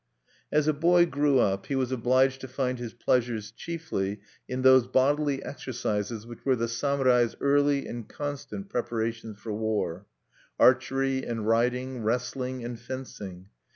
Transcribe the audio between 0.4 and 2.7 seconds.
As a boy grew up, he was obliged to